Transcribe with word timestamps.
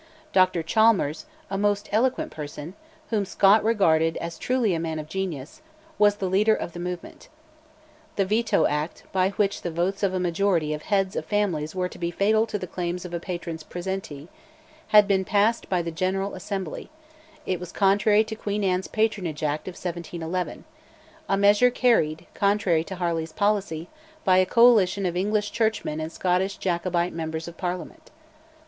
Dr 0.33 0.63
Chalmers, 0.63 1.27
a 1.51 1.59
most 1.59 1.87
eloquent 1.91 2.31
person, 2.31 2.73
whom 3.11 3.23
Scott 3.23 3.63
regarded 3.63 4.17
as 4.17 4.39
truly 4.39 4.73
a 4.73 4.79
man 4.79 4.97
of 4.97 5.07
genius, 5.07 5.61
was 5.99 6.15
the 6.15 6.27
leader 6.27 6.55
of 6.55 6.73
the 6.73 6.79
movement. 6.79 7.27
The 8.15 8.25
Veto 8.25 8.65
Act, 8.65 9.03
by 9.11 9.29
which 9.37 9.61
the 9.61 9.69
votes 9.69 10.01
of 10.01 10.11
a 10.15 10.19
majority 10.19 10.73
of 10.73 10.81
heads 10.81 11.15
of 11.15 11.25
families 11.27 11.75
were 11.75 11.87
to 11.87 11.99
be 11.99 12.09
fatal 12.09 12.47
to 12.47 12.57
the 12.57 12.65
claims 12.65 13.05
of 13.05 13.13
a 13.13 13.19
patron's 13.19 13.61
presentee, 13.63 14.27
had 14.87 15.07
been 15.07 15.23
passed 15.23 15.69
by 15.69 15.83
the 15.83 15.91
General 15.91 16.33
Assembly; 16.33 16.89
it 17.45 17.59
was 17.59 17.71
contrary 17.71 18.23
to 18.23 18.35
Queen 18.35 18.63
Anne's 18.63 18.87
Patronage 18.87 19.43
Act 19.43 19.67
of 19.67 19.73
1711, 19.75 20.63
a 21.29 21.37
measure 21.37 21.69
carried, 21.69 22.25
contrary 22.33 22.83
to 22.85 22.95
Harley's 22.95 23.33
policy, 23.33 23.87
by 24.25 24.37
a 24.37 24.47
coalition 24.47 25.05
of 25.05 25.15
English 25.15 25.51
Churchmen 25.51 25.99
and 25.99 26.11
Scottish 26.11 26.57
Jacobite 26.57 27.13
members 27.13 27.47
of 27.47 27.55
Parliament. 27.55 28.09